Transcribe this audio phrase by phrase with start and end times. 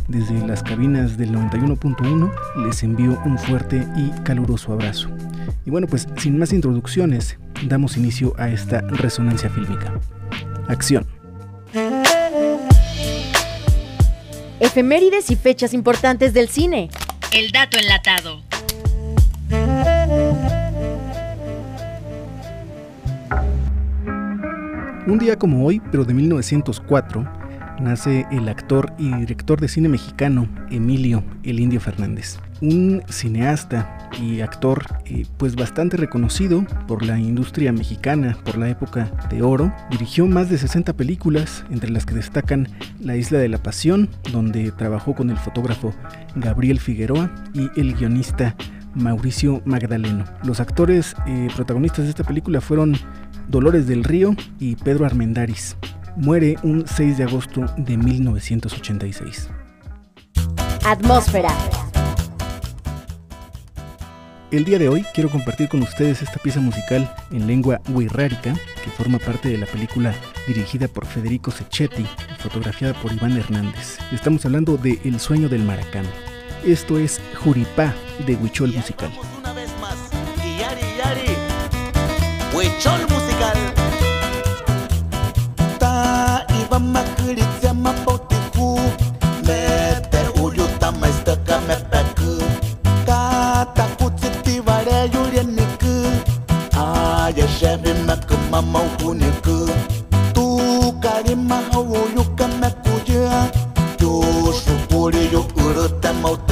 [0.08, 5.08] Desde las cabinas del 91.1 les envío un fuerte y caluroso abrazo.
[5.64, 10.00] Y bueno, pues sin más introducciones, damos inicio a esta resonancia fílmica.
[10.68, 11.06] Acción.
[14.60, 16.90] Efemérides y fechas importantes del cine.
[17.32, 18.42] El dato enlatado.
[25.04, 27.41] Un día como hoy, pero de 1904,
[27.80, 32.38] nace el actor y director de cine mexicano Emilio El Indio Fernández.
[32.60, 39.10] Un cineasta y actor eh, pues bastante reconocido por la industria mexicana por la época
[39.30, 39.72] de oro.
[39.90, 42.68] Dirigió más de 60 películas, entre las que destacan
[43.00, 45.92] La Isla de la Pasión, donde trabajó con el fotógrafo
[46.36, 48.54] Gabriel Figueroa y el guionista
[48.94, 50.24] Mauricio Magdaleno.
[50.44, 52.96] Los actores eh, protagonistas de esta película fueron
[53.48, 55.76] Dolores del Río y Pedro Armendáriz.
[56.16, 59.48] Muere un 6 de agosto de 1986.
[60.84, 61.48] Atmósfera.
[64.50, 68.52] El día de hoy quiero compartir con ustedes esta pieza musical en lengua wixárika
[68.84, 70.14] que forma parte de la película
[70.46, 73.98] dirigida por Federico Secchetti y fotografiada por Iván Hernández.
[74.12, 76.04] Estamos hablando de El sueño del maracán.
[76.62, 77.94] Esto es Juripá
[78.26, 79.10] de Huichol Musical.
[79.38, 79.96] Una vez más,
[80.58, 81.36] Yari Yari,
[82.54, 83.81] Huichol Musical.
[86.72, 88.80] vamakulitsa mapotiku
[89.46, 91.08] mete ulyu ma
[91.68, 92.32] mepeku
[93.06, 94.98] katakutsitivale
[95.80, 95.94] ku.
[97.36, 99.58] Tu xevimeku mamaukuniku
[100.34, 103.36] tukalimahauyu kamekuya
[104.00, 106.51] yuxupuli yu ulute mauta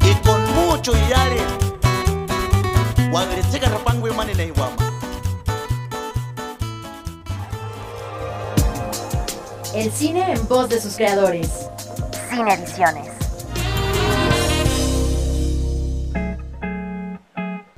[0.00, 1.40] y con mucho yare
[3.12, 4.84] wagreseka rapango imani na iwama
[9.74, 11.68] El cine en voz de sus creadores.
[12.30, 13.13] Cine Ediciones.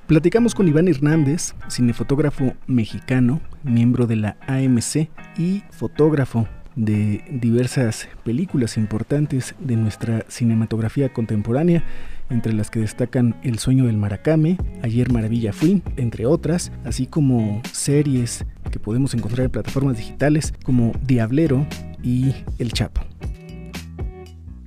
[0.06, 8.76] Platicamos con Iván Hernández, cinefotógrafo mexicano, miembro de la AMC y fotógrafo de diversas películas
[8.76, 11.82] importantes de nuestra cinematografía contemporánea,
[12.31, 17.61] entre las que destacan El sueño del maracame, Ayer Maravilla Fui, entre otras, así como
[17.73, 21.67] series que podemos encontrar en plataformas digitales como Diablero
[22.05, 23.00] y El Chapo.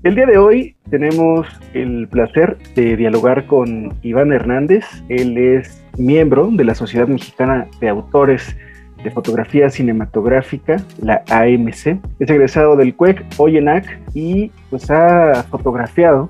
[0.02, 4.86] El día de hoy tenemos el placer de dialogar con Iván Hernández.
[5.10, 8.56] Él es miembro de la Sociedad Mexicana de Autores
[9.04, 12.00] de Fotografía Cinematográfica, la AMC.
[12.20, 16.30] Es egresado del CUEC, OYENAC, y pues ha fotografiado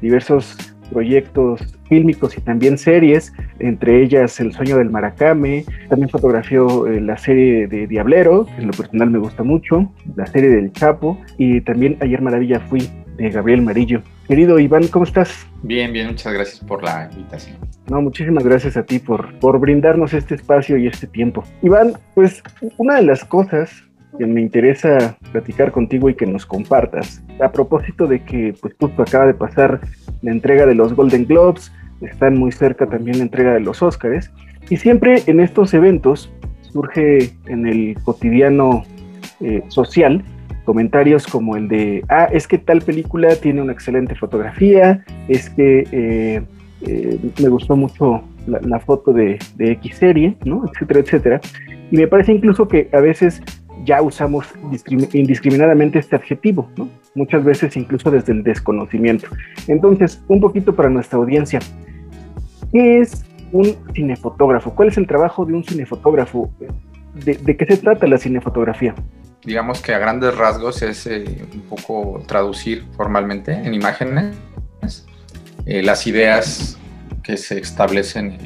[0.00, 0.56] diversos
[0.90, 7.16] proyectos fílmicos y también series, entre ellas El sueño del Maracame, también fotografió eh, la
[7.16, 11.60] serie de Diablero, que en lo personal me gusta mucho, la serie del Chapo, y
[11.60, 12.88] también Ayer Maravilla fui
[13.20, 14.02] de Gabriel Marillo.
[14.26, 15.46] Querido Iván, ¿cómo estás?
[15.62, 17.58] Bien, bien, muchas gracias por la invitación.
[17.90, 21.44] No, muchísimas gracias a ti por, por brindarnos este espacio y este tiempo.
[21.62, 22.42] Iván, pues
[22.78, 23.70] una de las cosas
[24.18, 29.02] que me interesa platicar contigo y que nos compartas, a propósito de que pues justo
[29.02, 29.80] acaba de pasar
[30.22, 34.30] la entrega de los Golden Globes, están muy cerca también la entrega de los Oscars,
[34.70, 36.32] y siempre en estos eventos
[36.72, 38.84] surge en el cotidiano
[39.40, 40.24] eh, social
[40.64, 45.84] comentarios como el de, ah, es que tal película tiene una excelente fotografía, es que
[45.90, 46.42] eh,
[46.82, 50.64] eh, me gustó mucho la, foto de, X serie, ¿no?
[50.72, 51.40] Etcétera, etcétera.
[51.90, 53.42] Y me parece incluso que a veces
[53.84, 54.46] ya usamos
[55.12, 56.88] indiscriminadamente este adjetivo, ¿no?
[57.14, 59.26] Muchas veces incluso desde el desconocimiento.
[59.66, 61.60] Entonces, un poquito para nuestra audiencia,
[62.72, 64.74] ¿qué es un cinefotógrafo?
[64.74, 66.50] ¿Cuál es el trabajo de un cinefotógrafo?
[67.24, 68.94] de qué se trata la cinefotografía?
[69.44, 74.36] Digamos que a grandes rasgos es eh, un poco traducir formalmente en imágenes
[75.66, 76.78] eh, las ideas
[77.22, 78.38] que se establecen,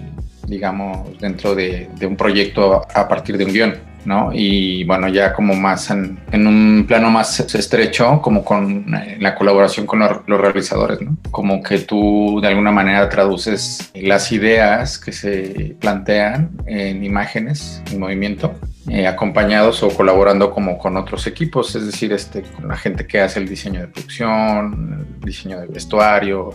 [0.47, 3.95] digamos, dentro de, un proyecto a partir de un guion.
[4.05, 4.31] ¿no?
[4.35, 8.85] Y bueno, ya como más en, un plano más estrecho, como con
[9.19, 11.17] la colaboración con los, realizadores, ¿no?
[11.31, 18.01] Como que tú de alguna manera traduces las ideas que se plantean en imágenes, en
[18.01, 18.55] movimiento,
[18.89, 23.21] eh, acompañados o colaborando como con otros equipos, es decir, este, con la gente que
[23.21, 26.55] hace el diseño de producción, el diseño de vestuario,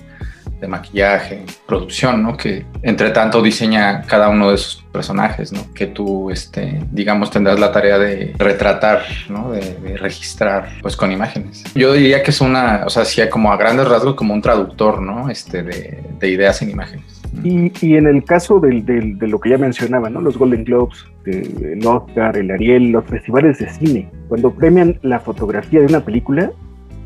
[0.60, 2.36] de maquillaje, producción, ¿no?
[2.36, 5.74] Que entre tanto diseña cada uno de esos personajes, ¿no?
[5.74, 9.52] Que tú, este, digamos, tendrás la tarea de retratar, ¿no?
[9.52, 11.64] De, registrar, pues con imágenes.
[11.76, 15.02] Yo diría que es una, o sea, sí, como a grandes rasgos, como un traductor,
[15.02, 15.30] ¿no?
[15.30, 17.19] Este, de, de ideas en imágenes.
[17.44, 20.20] Y, y, en el caso del, del, de lo que ya mencionaba, ¿no?
[20.22, 25.80] Los Golden Globes, el Oscar, el Ariel, los festivales de cine, cuando premian la fotografía
[25.80, 26.52] de una película,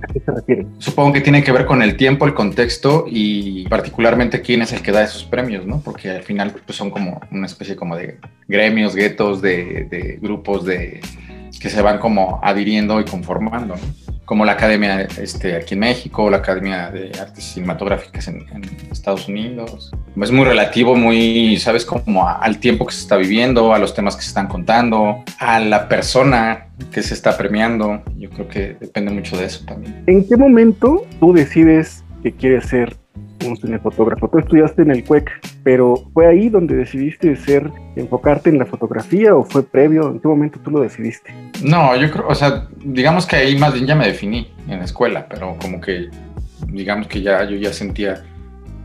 [0.04, 0.66] ¿A qué se refiere?
[0.80, 4.82] Supongo que tiene que ver con el tiempo, el contexto y particularmente quién es el
[4.82, 5.80] que da esos premios, ¿no?
[5.80, 10.66] Porque al final pues, son como una especie como de gremios, guetos, de, de grupos
[10.66, 11.00] de
[11.60, 14.03] que se van como adhiriendo y conformando, ¿no?
[14.26, 18.46] Como la Academia este, aquí en México, la Academia de Artes Cinematográficas en,
[18.92, 19.92] Estados Unidos.
[20.22, 24.16] Es muy relativo, muy, sabes, como al tiempo que se está viviendo, a los temas
[24.16, 28.02] que se están contando, a la persona que se está premiando.
[28.18, 30.04] Yo creo que depende mucho de eso también.
[30.08, 32.96] ¿En qué momento tú decides que quieres ser
[33.46, 34.28] un cinefotógrafo.
[34.30, 35.30] Tú estudiaste en el CUEC,
[35.64, 40.10] pero ¿fue ahí donde decidiste ser, enfocarte en la fotografía o fue previo?
[40.10, 41.34] ¿En qué momento tú lo decidiste?
[41.64, 44.86] No, yo creo, o sea, digamos que ahí más bien ya me definí en la
[44.86, 46.10] escuela, pero como que,
[46.68, 48.24] digamos que ya yo ya sentía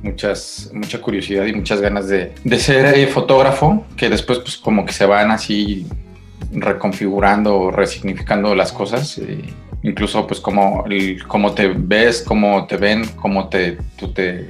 [0.03, 4.85] muchas, mucha curiosidad y muchas ganas de, de ser eh, fotógrafo, que después pues como
[4.85, 5.87] que se van así
[6.53, 9.19] reconfigurando o resignificando las cosas.
[9.19, 9.43] Eh,
[9.83, 10.85] incluso pues como,
[11.27, 14.49] como te ves, cómo te ven, cómo te, tú te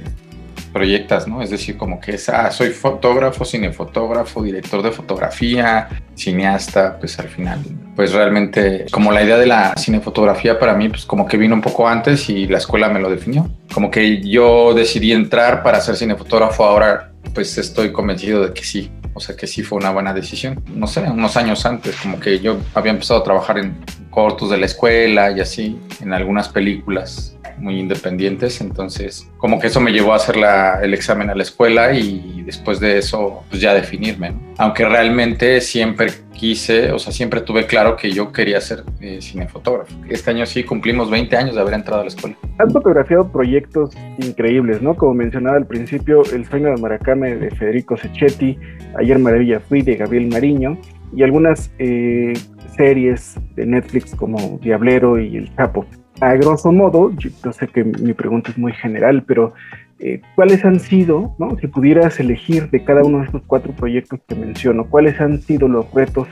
[0.71, 1.41] proyectas, ¿no?
[1.41, 7.27] Es decir, como que es, ah, soy fotógrafo, cinefotógrafo, director de fotografía, cineasta, pues al
[7.27, 7.59] final,
[7.95, 11.61] pues realmente como la idea de la cinefotografía para mí, pues como que vino un
[11.61, 13.49] poco antes y la escuela me lo definió.
[13.73, 18.91] Como que yo decidí entrar para ser cinefotógrafo, ahora pues estoy convencido de que sí,
[19.13, 20.63] o sea que sí fue una buena decisión.
[20.67, 23.75] No sé, unos años antes, como que yo había empezado a trabajar en
[24.19, 29.79] cortos de la escuela y así, en algunas películas muy independientes, entonces como que eso
[29.79, 33.61] me llevó a hacer la, el examen a la escuela y después de eso pues
[33.61, 38.83] ya definirme, aunque realmente siempre quise, o sea, siempre tuve claro que yo quería ser
[38.99, 39.93] eh, cinefotógrafo.
[40.09, 42.35] Este año sí cumplimos 20 años de haber entrado a la escuela.
[42.57, 44.95] Has fotografiado proyectos increíbles, ¿no?
[44.95, 48.57] Como mencionaba al principio, El sueño de Maracame de Federico Secchetti,
[48.97, 50.77] Ayer Maravilla Fui de Gabriel Mariño
[51.13, 52.33] y algunas eh,
[52.75, 55.85] series de Netflix como Diablero y El Chapo.
[56.21, 59.53] A grosso modo, yo, sé que mi pregunta es muy general, pero
[59.99, 61.57] eh, ¿cuáles han sido, ¿no?
[61.59, 65.67] si pudieras elegir de cada uno de estos cuatro proyectos que menciono, cuáles han sido
[65.67, 66.27] los retos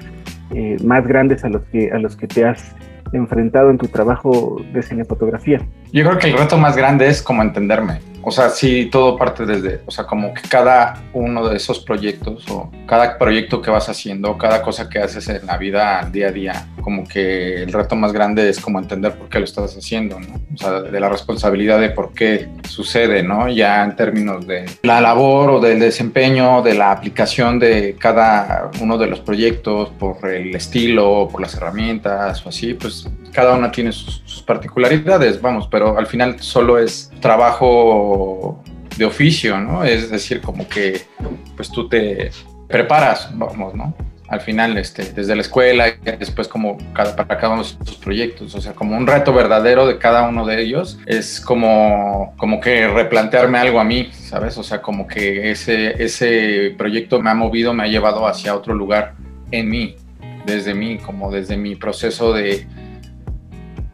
[0.54, 2.76] eh, más grandes a los, que, a los que te has
[3.14, 5.62] enfrentado en tu trabajo de cinefotografía?
[5.94, 9.46] Yo creo que el reto más grande es como entenderme O sea, sí, todo parte
[9.46, 13.88] desde, o sea, como que cada uno de esos proyectos o cada proyecto que vas
[13.88, 17.96] haciendo, cada cosa que haces en la vida día a día, como que el reto
[17.96, 20.42] más grande es como entender por qué lo estás haciendo, ¿no?
[20.54, 23.48] O sea, de la responsabilidad de por qué sucede, ¿no?
[23.48, 28.98] Ya en términos de la labor o del desempeño, de la aplicación de cada uno
[28.98, 33.94] de los proyectos, por el estilo, por las herramientas o así, pues cada una tiene
[33.94, 37.10] sus, sus particularidades, vamos, pero al final solo es
[38.98, 39.84] de oficio, ¿no?
[39.84, 41.02] Es decir, como que
[41.56, 42.32] pues tú te
[42.68, 43.94] preparas, vamos, ¿no?
[44.28, 47.96] Al final, este, desde la escuela y después como cada, para cada uno de sus
[47.96, 52.60] proyectos, o sea, como un reto verdadero de cada uno de ellos, es como, como
[52.60, 54.58] que replantearme algo a mí, ¿sabes?
[54.58, 58.74] O sea, como que ese, ese proyecto me ha movido, me ha llevado hacia otro
[58.74, 59.14] lugar
[59.52, 59.96] en mí,
[60.46, 62.68] desde mí, como desde mi proceso de,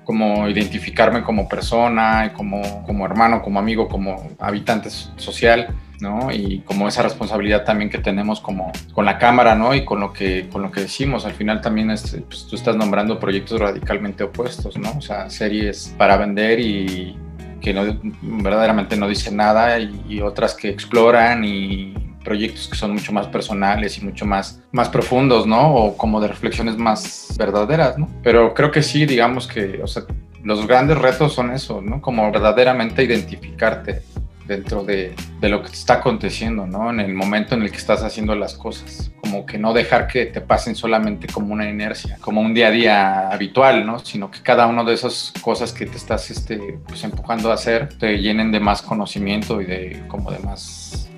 [0.04, 5.70] como identificarme como persona, como, como hermano, como amigo, como habitante social,
[6.00, 6.32] ¿no?
[6.32, 9.74] Y como esa responsabilidad también que tenemos como con la cámara, ¿no?
[9.74, 11.26] Y con lo que, con lo que decimos.
[11.26, 14.92] Al final también es, pues, tú estás nombrando proyectos radicalmente opuestos, ¿no?
[14.98, 17.18] O sea, series para vender y
[17.62, 17.84] que no,
[18.22, 23.28] verdaderamente no dicen nada y, y otras que exploran y proyectos que son mucho más
[23.28, 25.74] personales y mucho más, más profundos, ¿no?
[25.74, 28.10] O como de reflexiones más verdaderas, ¿no?
[28.24, 30.04] Pero creo que sí, digamos que, o sea,
[30.44, 32.02] los grandes retos son eso, ¿no?
[32.02, 34.02] Como verdaderamente identificarte
[34.46, 36.90] dentro de, de, lo que te está aconteciendo, ¿no?
[36.90, 39.12] En el momento en el que estás haciendo las cosas.
[39.22, 42.72] Como que no dejar que te pasen solamente como una inercia, como un día a
[42.72, 44.00] día habitual, ¿no?
[44.00, 47.90] Sino que cada una de esas cosas que te estás este, pues, empujando a hacer
[47.98, 51.10] te llenen de más conocimiento y de como de más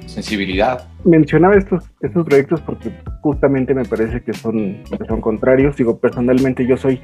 [1.03, 2.91] Mencionaba estos, estos proyectos porque
[3.21, 5.75] justamente me parece que son, son contrarios.
[5.75, 7.01] Digo, personalmente yo soy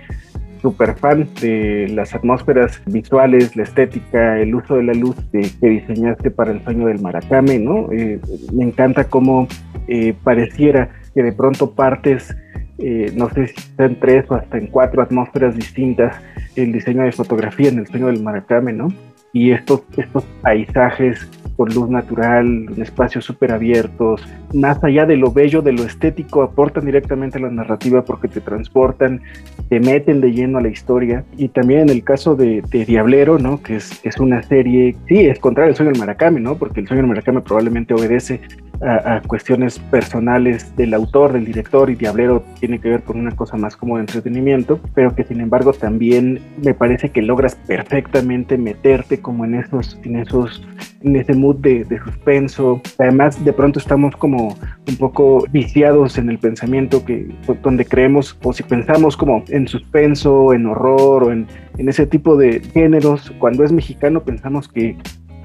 [0.61, 5.67] súper fan de las atmósferas visuales, la estética, el uso de la luz de, que
[5.67, 7.91] diseñaste para el sueño del Maracame, ¿no?
[7.91, 8.19] Eh,
[8.53, 9.47] me encanta cómo
[9.87, 12.35] eh, pareciera que de pronto partes,
[12.77, 16.15] eh, no sé si está en tres o hasta en cuatro atmósferas distintas,
[16.55, 18.89] el diseño de fotografía en el sueño del Maracame, ¿no?
[19.33, 25.61] Y estos, estos paisajes con luz natural, espacios súper abiertos, más allá de lo bello,
[25.61, 29.21] de lo estético, aportan directamente a la narrativa porque te transportan,
[29.69, 31.23] te meten de lleno a la historia.
[31.37, 33.61] Y también en el caso de, de Diablero, ¿no?
[33.61, 36.55] Que es, es, una serie, sí, es contrario al sueño del Maracame, ¿no?
[36.55, 38.41] Porque el sueño del Maracame probablemente obedece
[38.81, 43.57] a, cuestiones personales del autor, del director, y Diablero tiene que ver con una cosa
[43.57, 49.19] más como de entretenimiento, pero que sin embargo también me parece que logras perfectamente meterte
[49.19, 50.65] como en esos, en esos,
[51.01, 52.81] en ese mood de, de, suspenso.
[52.97, 54.55] Además, de pronto estamos como
[54.87, 57.27] un poco viciados en el pensamiento que
[57.61, 61.47] donde creemos, o si pensamos como en suspenso, en horror o en
[61.77, 64.97] ese tipo de géneros, cuando es mexicano pensamos que,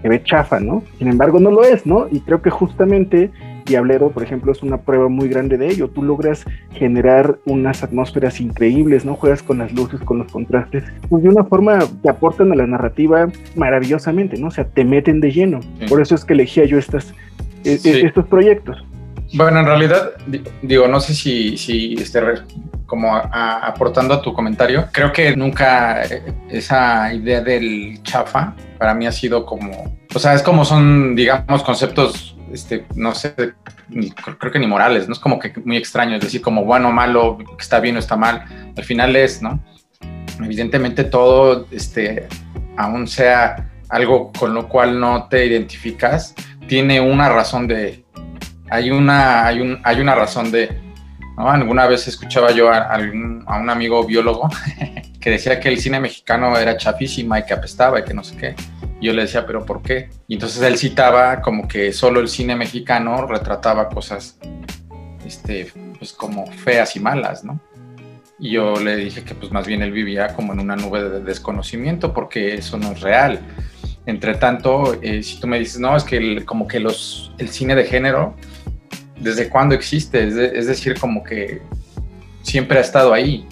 [0.02, 0.82] que ve chafa, ¿no?
[0.98, 2.06] Sin embargo, no lo es, ¿no?
[2.10, 3.30] Y creo que justamente
[3.66, 5.88] Diablero, por ejemplo, es una prueba muy grande de ello.
[5.88, 9.14] Tú logras generar unas atmósferas increíbles, ¿no?
[9.14, 12.66] Juegas con las luces, con los contrastes, pues de una forma que aportan a la
[12.66, 14.48] narrativa maravillosamente, ¿no?
[14.48, 15.60] O sea, te meten de lleno.
[15.80, 15.86] Sí.
[15.88, 17.12] Por eso es que elegía yo estas,
[17.64, 17.80] sí.
[17.84, 18.84] estos proyectos.
[19.34, 20.12] Bueno, en realidad,
[20.62, 22.20] digo, no sé si, si este,
[22.86, 26.02] como aportando a tu comentario, creo que nunca
[26.48, 31.62] esa idea del chafa para mí ha sido como, o sea, es como son, digamos,
[31.62, 33.34] conceptos este, no sé,
[33.88, 35.12] ni, creo que ni morales, ¿no?
[35.12, 38.44] Es como que muy extraño, es decir, como bueno malo, está bien o está mal,
[38.76, 39.60] al final es, ¿no?
[40.40, 42.28] Evidentemente todo, este,
[42.76, 46.34] aún sea algo con lo cual no te identificas,
[46.68, 48.04] tiene una razón de,
[48.70, 50.85] hay una, hay un, hay una razón de,
[51.36, 51.50] ¿no?
[51.50, 54.48] Alguna vez escuchaba yo a, a, un, a un amigo biólogo
[55.20, 58.36] que decía que el cine mexicano era chafísima y que apestaba y que no sé
[58.36, 58.54] qué.
[59.00, 60.08] Y yo le decía, ¿pero por qué?
[60.28, 64.38] Y entonces él citaba como que solo el cine mexicano retrataba cosas,
[65.26, 67.60] este, pues como feas y malas, ¿no?
[68.38, 71.20] Y yo le dije que pues más bien él vivía como en una nube de
[71.20, 73.40] desconocimiento porque eso no es real.
[74.04, 77.48] Entre tanto, eh, si tú me dices, no, es que el, como que los, el
[77.48, 78.36] cine de género,
[79.18, 80.26] ¿desde cuándo existe?
[80.26, 81.62] Es, de, es decir, como que
[82.42, 83.46] siempre ha estado ahí,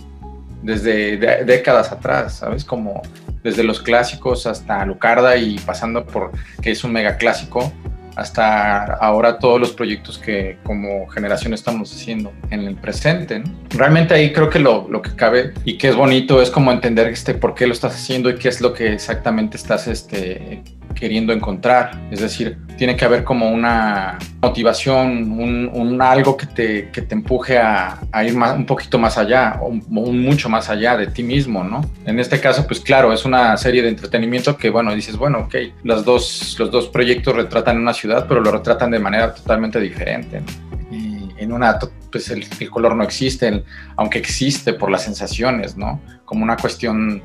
[0.63, 2.65] desde de, décadas atrás, ¿sabes?
[2.65, 3.03] Como
[3.43, 7.73] desde los clásicos hasta Lucarda y pasando por que es un mega clásico,
[8.17, 13.43] hasta ahora todos los proyectos que como generación estamos haciendo en el presente.
[13.71, 17.09] Realmente ahí creo que lo, lo, que cabe y que es bonito es como entender
[17.09, 20.63] este, por qué lo estás haciendo y qué es lo que exactamente estás este,
[20.95, 22.09] queriendo encontrar.
[22.11, 27.59] Es decir, tiene que haber como una motivación, un, algo que te, que te empuje
[27.59, 31.65] a, ir más, un poquito más allá, o un, mucho más allá de ti mismo,
[31.65, 31.85] ¿no?
[32.05, 35.55] En este caso, pues claro, es una serie de entretenimiento que, bueno, dices, bueno, ok,
[35.83, 40.43] los dos, los dos proyectos retratan una ciudad, pero lo retratan de manera totalmente diferente.
[40.91, 41.79] Y en una,
[42.11, 43.65] pues el, el color no existe,
[43.97, 46.01] aunque existe por las sensaciones, ¿no?
[46.25, 47.23] Como una cuestión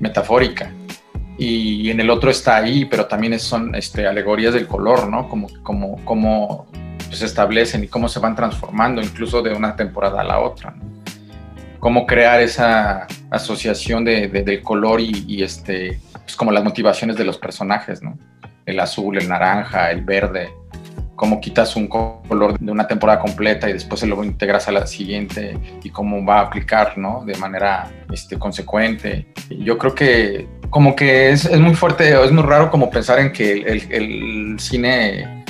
[0.00, 0.70] metafórica
[1.44, 5.28] y en el otro está ahí, pero también son este, alegorías del color, ¿no?
[5.28, 6.66] Como, como, como
[7.10, 10.72] se establecen y cómo se van transformando incluso de una temporada a la otra.
[11.80, 17.38] Cómo crear esa asociación de, del color y, este, pues como las motivaciones de los
[17.38, 18.16] personajes, ¿no?
[18.64, 20.48] El azul, el naranja, el verde,
[21.16, 24.86] cómo quitas un color de una temporada completa y después se lo integras a la
[24.86, 27.24] siguiente y cómo va a aplicar, ¿no?
[27.24, 29.26] De manera este, consecuente.
[29.50, 33.30] Yo creo que como que es, es muy fuerte, es muy raro como pensar en
[33.30, 33.52] que
[33.90, 35.44] el, cine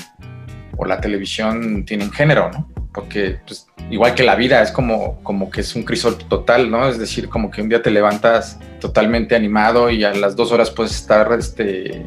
[0.76, 2.69] o la televisión tienen género, ¿no?
[2.93, 6.88] Porque pues, igual que la vida es como, como que es un crisol total, ¿no?
[6.88, 10.73] Es decir, como que un día te levantas totalmente animado y a las dos horas
[10.73, 12.05] puedes estar este,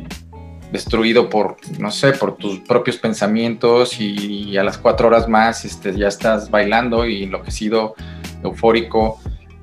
[0.74, 5.96] destruido por, no sé, por tus propios pensamientos y, a las cuatro horas más este,
[5.96, 7.96] ya estás bailando y enloquecido,
[8.44, 9.22] eufórico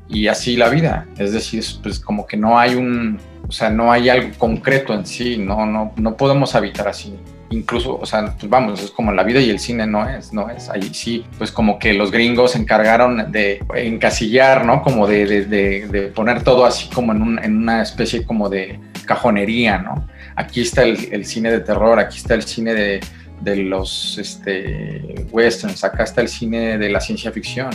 [0.09, 1.06] y así la vida.
[1.18, 3.18] Es decir, pues como que no hay un,
[3.52, 7.14] o sea, no hay algo concreto en sí, no, no, no podemos habitar así.
[7.50, 10.49] Incluso, o sea, pues vamos, es como la vida y el cine no es, no
[10.49, 10.71] es.
[10.71, 14.80] Ahí sí, pues como que los gringos se encargaron de encasillar, ¿no?
[14.80, 19.76] Como de, de, de, poner todo así como en, un, una especie como de cajonería,
[19.76, 20.09] ¿no?
[20.35, 23.00] Aquí está el, cine de terror, aquí está el cine de,
[23.42, 27.68] de los este, westerns, acá está el cine de la ciencia ficción.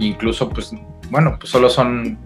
[0.00, 0.72] Incluso, pues,
[1.08, 2.18] bueno, pues solo son,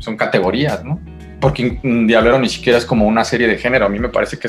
[0.00, 0.98] son categorías, ¿no?
[1.42, 4.48] Porque Diablero ni siquiera es como una serie de género, a mí me parece que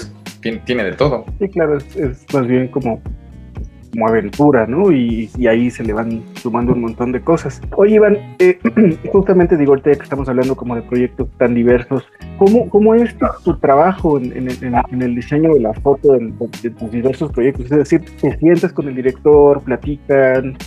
[0.63, 1.25] tiene, de todo.
[1.39, 3.01] Sí, claro, es, más bien como
[3.93, 4.91] como aventura, ¿no?
[4.91, 7.61] Y, ahí se le van sumando un montón de cosas.
[7.75, 8.57] Oye, Iván, eh,
[9.11, 12.03] justamente digo, ahorita que estamos hablando como de proyectos tan diversos,
[12.37, 14.47] ¿cómo, cómo es tu, trabajo en,
[15.01, 17.65] el diseño de la foto de, tus diversos proyectos?
[17.65, 20.57] Es decir, te sientas con el director, platican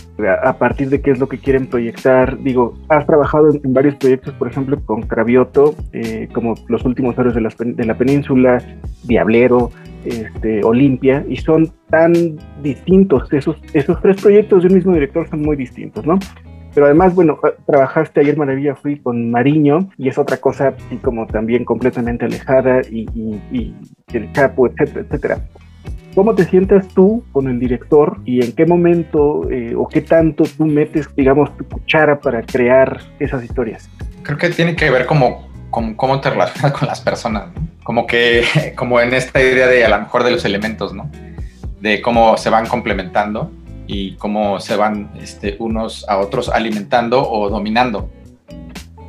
[0.43, 2.37] a, partir de qué es lo que quieren proyectar.
[2.41, 7.35] Digo, has trabajado en, varios proyectos, por ejemplo, con Cravioto, eh, como Los Últimos Héroes
[7.35, 8.61] de, de la Península,
[9.03, 9.71] Diablero,
[10.07, 12.13] este, Olimpia, y son tan
[12.61, 13.31] distintos.
[13.31, 16.19] Esos, esos tres proyectos de un mismo director son muy distintos, ¿no?
[16.77, 20.97] Pero además, bueno, ah, trabajaste ayer Maravilla Fui con Mariño y es otra cosa así
[20.97, 23.73] como también completamente alejada y,
[24.13, 25.41] el Chapo, etcétera, etcétera.
[26.13, 30.43] ¿Cómo te sientas tú con el director y en qué momento eh, o qué tanto
[30.57, 33.89] tú metes, digamos, tu cuchara para crear esas historias?
[34.21, 37.67] Creo que tiene que ver como, como cómo te relacionas con las personas, ¿no?
[37.87, 38.43] como que,
[38.75, 41.09] como en esta idea de a lo mejor de los elementos, ¿no?
[41.79, 43.49] De cómo se van complementando
[43.87, 48.09] y cómo se van este, unos a otros alimentando o dominando.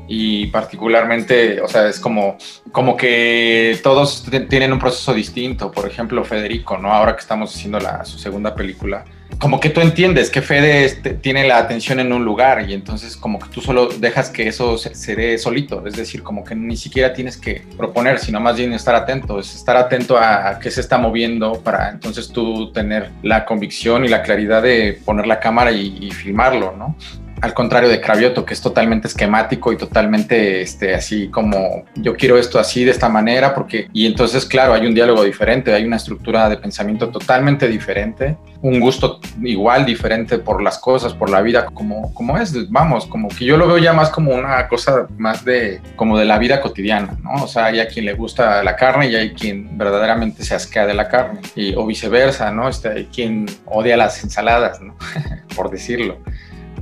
[0.06, 2.38] Y particularmente, o sea, es como,
[2.70, 5.72] como que todos tienen un proceso distinto.
[5.72, 6.92] Por ejemplo, Federico, ¿no?
[6.92, 9.04] Ahora que estamos haciendo la, su segunda película,
[9.38, 13.38] como que tú entiendes que Fede tiene la atención en un lugar y entonces como
[13.38, 17.12] que tú solo dejas que eso se, dé solito, es decir, como que ni siquiera
[17.12, 20.98] tienes que proponer, sino más bien estar atento, es estar atento a, qué se está
[20.98, 26.10] moviendo para entonces tú tener la convicción y la claridad de poner la cámara y
[26.10, 26.96] filmarlo, ¿no?
[27.40, 32.38] Al contrario de Cravioto, que es totalmente esquemático y totalmente este, así como yo quiero
[32.38, 35.96] esto así de esta manera, porque y entonces claro, hay un diálogo diferente, hay una
[35.96, 41.66] estructura de pensamiento totalmente diferente, un gusto igual diferente por las cosas, por la vida,
[41.66, 45.44] como, como es, vamos, como que yo lo veo ya más como una cosa más
[45.44, 47.44] de como de la vida cotidiana, ¿no?
[47.44, 50.86] O sea, hay a quien le gusta la carne y hay quien verdaderamente se asquea
[50.86, 52.68] de la carne, y, o viceversa, ¿no?
[52.68, 54.96] Este, hay quien odia las ensaladas, ¿no?
[55.54, 56.18] por decirlo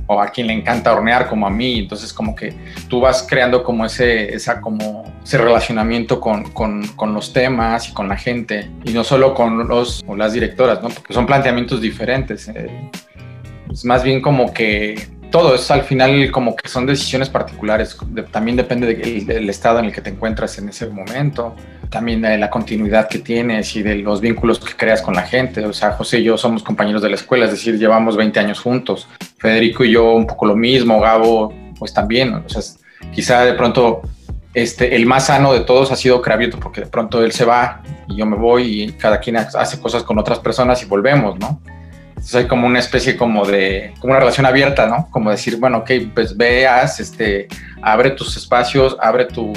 [0.07, 2.53] o a quien le encanta hornear como a mí, entonces como que
[2.87, 7.93] tú vas creando como ese, esa, como ese relacionamiento con, con, con los temas y
[7.93, 10.89] con la gente, y no solo con los o las directoras, ¿no?
[10.89, 12.47] porque son planteamientos diferentes.
[12.47, 12.89] Eh,
[13.71, 17.97] es más bien como que todo es al final como que son decisiones particulares,
[18.31, 21.55] también depende del estado en el que te encuentras en ese momento,
[21.89, 25.65] también de la continuidad que tienes y de los vínculos que creas con la gente.
[25.65, 28.59] O sea, José y yo somos compañeros de la escuela, es decir, llevamos 20 años
[28.59, 29.07] juntos.
[29.37, 32.33] Federico y yo un poco lo mismo, Gabo pues también.
[32.33, 32.61] O sea,
[33.13, 34.01] quizá de pronto
[34.53, 37.83] este, el más sano de todos ha sido Cravioto porque de pronto él se va
[38.07, 41.61] y yo me voy y cada quien hace cosas con otras personas y volvemos, ¿no?
[42.09, 45.07] Entonces hay como una especie como de, como una relación abierta, ¿no?
[45.11, 47.47] Como decir, bueno, ok, pues veas, este,
[47.83, 49.53] abre tus espacios, abre tu